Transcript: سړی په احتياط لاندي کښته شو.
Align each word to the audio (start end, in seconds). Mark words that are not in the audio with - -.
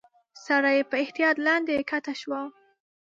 سړی 0.45 0.77
په 0.89 0.95
احتياط 1.03 1.35
لاندي 1.45 1.75
کښته 1.89 2.13
شو. 2.21 2.39